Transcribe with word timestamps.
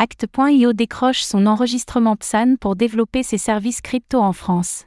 Act.io 0.00 0.72
décroche 0.72 1.22
son 1.22 1.44
enregistrement 1.46 2.14
PSAN 2.14 2.54
pour 2.60 2.76
développer 2.76 3.24
ses 3.24 3.36
services 3.36 3.80
crypto 3.80 4.20
en 4.20 4.32
France. 4.32 4.86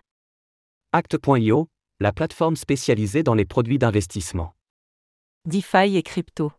Act.io, 0.94 1.68
la 2.00 2.14
plateforme 2.14 2.56
spécialisée 2.56 3.22
dans 3.22 3.34
les 3.34 3.44
produits 3.44 3.78
d'investissement, 3.78 4.54
DeFi 5.44 5.98
et 5.98 6.02
crypto. 6.04 6.54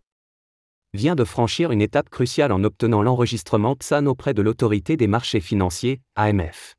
vient 0.92 1.14
de 1.14 1.24
franchir 1.24 1.72
une 1.72 1.80
étape 1.80 2.10
cruciale 2.10 2.52
en 2.52 2.62
obtenant 2.62 3.00
l'enregistrement 3.00 3.74
PSAN 3.74 4.04
auprès 4.04 4.34
de 4.34 4.42
l'autorité 4.42 4.98
des 4.98 5.06
marchés 5.06 5.40
financiers, 5.40 6.02
AMF. 6.16 6.74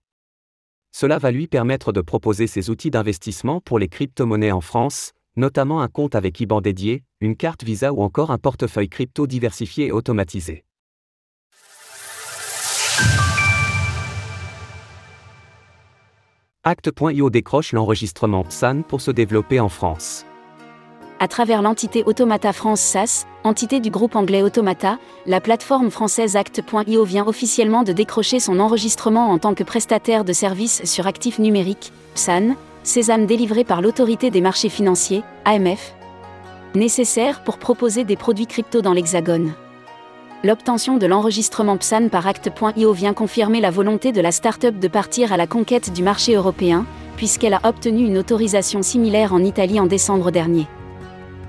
Cela 0.92 1.18
va 1.18 1.32
lui 1.32 1.48
permettre 1.48 1.92
de 1.92 2.02
proposer 2.02 2.46
ses 2.46 2.70
outils 2.70 2.92
d'investissement 2.92 3.62
pour 3.62 3.80
les 3.80 3.88
crypto-monnaies 3.88 4.52
en 4.52 4.62
France, 4.62 5.14
notamment 5.38 5.82
un 5.82 5.88
compte 5.88 6.14
avec 6.14 6.40
IBAN 6.40 6.62
dédié, 6.62 7.04
une 7.20 7.36
carte 7.36 7.64
Visa 7.64 7.92
ou 7.94 8.04
encore 8.04 8.30
un 8.30 8.38
portefeuille 8.38 8.90
crypto 8.90 9.26
diversifié 9.26 9.88
et 9.88 9.92
automatisé. 9.92 10.66
Act.io 16.66 17.30
décroche 17.30 17.74
l'enregistrement 17.74 18.46
PSAN 18.46 18.84
pour 18.84 19.02
se 19.02 19.12
développer 19.12 19.60
en 19.60 19.68
France. 19.68 20.26
À 21.20 21.28
travers 21.28 21.62
l'entité 21.62 22.06
Automata 22.06 22.54
France 22.54 22.80
SAS, 22.80 23.28
entité 23.44 23.82
du 23.82 23.90
groupe 23.90 24.16
anglais 24.16 24.42
Automata, 24.42 24.98
la 25.26 25.42
plateforme 25.42 25.92
française 25.92 26.38
Act.io 26.38 27.04
vient 27.04 27.28
officiellement 27.28 27.84
de 27.84 27.92
décrocher 27.92 28.40
son 28.40 28.62
enregistrement 28.62 29.30
en 29.32 29.40
tant 29.40 29.56
que 29.56 29.66
prestataire 29.66 30.24
de 30.24 30.32
services 30.32 30.86
sur 30.86 31.06
actifs 31.06 31.38
numériques, 31.38 31.92
PSAN, 32.16 32.56
sésame 32.84 33.26
délivré 33.26 33.66
par 33.66 33.82
l'autorité 33.82 34.32
des 34.32 34.40
marchés 34.40 34.70
financiers, 34.70 35.24
AMF, 35.44 35.94
nécessaire 36.76 37.44
pour 37.44 37.58
proposer 37.58 38.06
des 38.06 38.16
produits 38.16 38.48
crypto 38.48 38.82
dans 38.82 38.94
l'Hexagone. 38.94 39.52
L'obtention 40.46 40.98
de 40.98 41.06
l'enregistrement 41.06 41.78
PSAN 41.78 42.10
par 42.10 42.28
Act.io 42.28 42.92
vient 42.92 43.14
confirmer 43.14 43.62
la 43.62 43.72
volonté 43.72 44.12
de 44.12 44.20
la 44.20 44.34
start-up 44.34 44.78
de 44.78 44.90
partir 44.90 45.32
à 45.32 45.38
la 45.38 45.48
conquête 45.48 45.94
du 45.94 46.04
marché 46.04 46.36
européen, 46.36 46.86
puisqu'elle 47.16 47.54
a 47.54 47.62
obtenu 47.64 48.06
une 48.06 48.18
autorisation 48.18 48.82
similaire 48.82 49.34
en 49.34 49.40
Italie 49.40 49.80
en 49.80 49.86
décembre 49.86 50.32
dernier. 50.32 50.68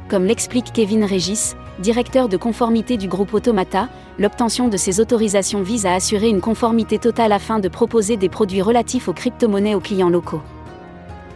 Comme 0.08 0.26
l'explique 0.26 0.72
Kevin 0.72 1.02
Régis, 1.02 1.56
directeur 1.80 2.28
de 2.28 2.36
conformité 2.36 2.96
du 2.96 3.08
groupe 3.08 3.34
Automata, 3.34 3.88
l'obtention 4.20 4.68
de 4.68 4.76
ces 4.76 5.00
autorisations 5.00 5.62
vise 5.62 5.86
à 5.86 5.94
assurer 5.94 6.28
une 6.28 6.40
conformité 6.40 7.00
totale 7.00 7.32
afin 7.32 7.58
de 7.58 7.66
proposer 7.66 8.16
des 8.16 8.28
produits 8.28 8.62
relatifs 8.62 9.08
aux 9.08 9.12
crypto-monnaies 9.12 9.74
aux 9.74 9.80
clients 9.80 10.08
locaux. 10.08 10.42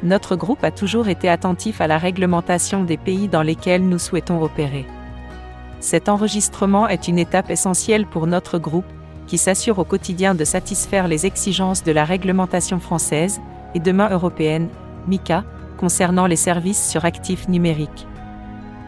Notre 0.05 0.37
groupe 0.37 0.63
a 0.63 0.71
toujours 0.71 1.09
été 1.09 1.29
attentif 1.29 1.81
à 1.81 1.89
la 1.89 1.99
réglementation 1.99 2.85
des 2.85 2.99
pays 2.99 3.27
dans 3.27 3.43
lesquels 3.43 3.83
nous 3.83 3.99
souhaitons 3.99 4.41
opérer. 4.41 4.87
Cet 5.81 6.09
enregistrement 6.09 6.89
est 6.89 7.09
une 7.09 7.19
étape 7.19 7.51
essentielle 7.51 8.07
pour 8.07 8.27
notre 8.27 8.59
groupe, 8.59 8.85
qui 9.27 9.39
s'assure 9.39 9.79
au 9.79 9.85
quotidien 9.85 10.35
de 10.35 10.45
satisfaire 10.45 11.07
les 11.07 11.27
exigences 11.27 11.85
de 11.85 11.93
la 11.93 12.05
réglementation 12.05 12.81
française 12.81 13.41
et 13.75 13.81
demain 13.81 14.09
européenne, 14.11 14.69
MICA, 15.07 15.45
concernant 15.79 16.27
les 16.27 16.37
services 16.37 16.91
sur 16.91 17.05
actifs 17.05 17.49
numériques. 17.49 18.07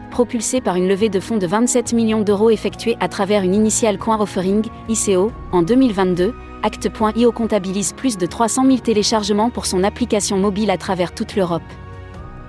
propulsé 0.09 0.59
par 0.59 0.75
une 0.75 0.89
levée 0.89 1.07
de 1.07 1.21
fonds 1.21 1.37
de 1.37 1.47
27 1.47 1.93
millions 1.93 2.21
d'euros 2.21 2.49
effectuée 2.49 2.97
à 2.99 3.07
travers 3.07 3.43
une 3.43 3.55
initiale 3.55 3.97
coin 3.97 4.19
offering, 4.19 4.65
ICO, 4.89 5.31
en 5.53 5.61
2022, 5.61 6.35
Act.io 6.63 7.31
comptabilise 7.31 7.93
plus 7.93 8.17
de 8.17 8.25
300 8.25 8.65
000 8.65 8.77
téléchargements 8.79 9.49
pour 9.49 9.65
son 9.65 9.85
application 9.85 10.37
mobile 10.37 10.69
à 10.69 10.77
travers 10.77 11.13
toute 11.13 11.37
l'Europe. 11.37 11.63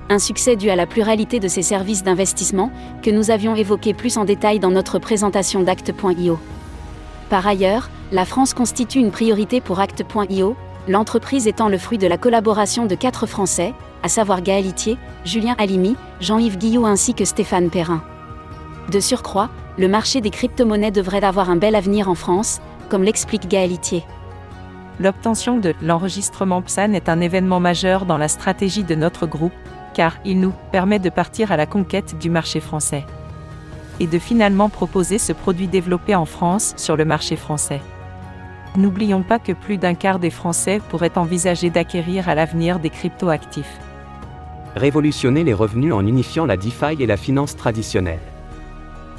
Un 0.09 0.19
succès 0.19 0.57
dû 0.57 0.69
à 0.71 0.77
la 0.77 0.87
pluralité 0.87 1.41
de 1.41 1.49
ses 1.49 1.63
services 1.63 2.03
d'investissement, 2.03 2.71
que 3.03 3.11
nous 3.11 3.31
avions 3.31 3.55
évoqué 3.55 3.95
plus 3.95 4.19
en 4.19 4.25
détail 4.25 4.59
dans 4.59 4.71
notre 4.71 4.99
présentation 4.99 5.63
d'Act.io. 5.63 6.39
Par 7.31 7.47
ailleurs, 7.47 7.89
la 8.11 8.25
France 8.25 8.53
constitue 8.53 8.99
une 8.99 9.11
priorité 9.11 9.61
pour 9.61 9.81
Act.io, 9.81 10.57
l'entreprise 10.89 11.47
étant 11.47 11.69
le 11.69 11.79
fruit 11.79 11.99
de 11.99 12.07
la 12.07 12.19
collaboration 12.19 12.85
de 12.85 12.95
quatre 12.95 13.27
Français, 13.27 13.73
à 14.03 14.09
savoir 14.09 14.43
Gaël 14.43 14.67
Itier, 14.67 14.99
Julien 15.25 15.55
Halimi, 15.59 15.97
Jean-Yves 16.21 16.59
Guillot 16.59 16.85
ainsi 16.85 17.15
que 17.15 17.25
Stéphane 17.25 17.71
Perrin. 17.71 18.03
De 18.91 19.01
surcroît, 19.01 19.49
le 19.79 19.89
marché 19.89 20.21
des 20.21 20.31
crypto-monnaies 20.31 20.91
devrait 20.91 21.25
avoir 21.25 21.49
un 21.49 21.57
bel 21.57 21.75
avenir 21.75 22.11
en 22.11 22.15
France, 22.15 22.61
comme 22.91 23.05
l'explique 23.05 23.49
Gaël 23.49 23.73
Itier. 23.73 24.05
L'obtention 25.01 25.57
de 25.57 25.75
l'enregistrement 25.81 26.61
PSAN 26.61 26.93
est 26.93 27.09
un 27.09 27.21
événement 27.21 27.61
majeur 27.61 28.05
dans 28.05 28.19
la 28.19 28.29
stratégie 28.29 28.85
de 28.85 28.95
notre 28.95 29.27
groupe, 29.27 29.53
car 29.95 30.17
il 30.25 30.41
nous 30.41 30.53
permet 30.71 30.99
de 30.99 31.11
partir 31.11 31.53
à 31.53 31.57
la 31.57 31.67
conquête 31.67 32.19
du 32.19 32.31
marché 32.31 32.61
français. 32.61 33.05
Et 34.01 34.07
de 34.07 34.19
finalement 34.19 34.69
proposer 34.69 35.19
ce 35.19 35.33
produit 35.33 35.69
développé 35.69 36.15
en 36.15 36.25
France 36.25 36.75
sur 36.77 36.97
le 36.97 37.05
marché 37.05 37.37
français. 37.37 37.81
N'oublions 38.77 39.23
pas 39.23 39.39
que 39.39 39.53
plus 39.53 39.77
d'un 39.77 39.95
quart 39.95 40.19
des 40.19 40.31
Français 40.31 40.81
pourraient 40.89 41.19
envisager 41.19 41.69
d'acquérir 41.69 42.29
à 42.29 42.35
l'avenir 42.35 42.79
des 42.79 42.89
crypto-actifs. 42.89 43.79
Révolutionner 44.75 45.45
les 45.45 45.53
revenus 45.53 45.93
en 45.93 46.07
unifiant 46.07 46.47
la 46.47 46.57
DeFi 46.57 46.97
et 46.99 47.07
la 47.07 47.19
finance 47.19 47.55
traditionnelle. 47.55 48.21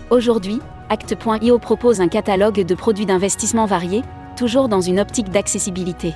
Aujourd'hui, 0.10 0.60
Act.io 0.90 1.60
propose 1.60 2.02
un 2.02 2.08
catalogue 2.08 2.66
de 2.66 2.76
produits 2.76 3.06
d'investissement 3.06 3.68
variés, 3.68 4.02
toujours 4.36 4.70
dans 4.70 4.82
une 4.82 5.00
optique 5.00 5.30
d'accessibilité. 5.30 6.14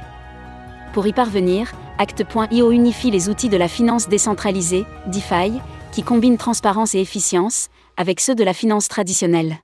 Pour 0.93 1.05
y 1.05 1.13
parvenir, 1.13 1.71
Act.io 1.99 2.71
unifie 2.71 3.09
les 3.09 3.27
outils 3.27 3.49
de 3.49 3.57
la 3.57 3.67
finance 3.67 4.07
décentralisée, 4.07 4.85
DeFi, 5.07 5.53
qui 5.91 6.03
combinent 6.03 6.37
transparence 6.37 6.93
et 6.93 7.01
efficience, 7.01 7.69
avec 7.97 8.19
ceux 8.19 8.35
de 8.35 8.43
la 8.43 8.53
finance 8.53 8.87
traditionnelle. 8.87 9.57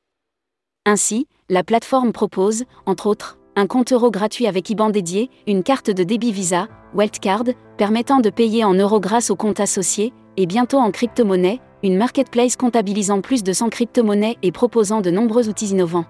Ainsi, 0.86 1.28
la 1.50 1.64
plateforme 1.64 2.12
propose, 2.12 2.64
entre 2.88 3.06
autres, 3.06 3.38
un 3.56 3.68
compte 3.68 3.94
euro 3.94 4.10
gratuit 4.10 4.48
avec 4.48 4.68
IBAN 4.72 4.90
dédié, 4.90 5.30
une 5.46 5.62
carte 5.62 5.92
de 5.92 6.04
débit 6.04 6.32
Visa, 6.32 6.68
Weltcard, 6.96 7.44
permettant 7.78 8.20
de 8.20 8.32
payer 8.32 8.64
en 8.64 8.74
euros 8.74 9.00
grâce 9.00 9.30
au 9.30 9.36
compte 9.36 9.60
associé, 9.60 10.12
et 10.36 10.48
bientôt 10.48 10.80
en 10.80 10.90
crypto-monnaie, 10.90 11.60
une 11.84 11.98
marketplace 11.98 12.56
comptabilisant 12.56 13.22
plus 13.22 13.44
de 13.44 13.54
100 13.54 13.70
crypto-monnaies 13.70 14.38
et 14.42 14.52
proposant 14.52 15.02
de 15.02 15.12
nombreux 15.12 15.50
outils 15.50 15.68
innovants. 15.68 16.06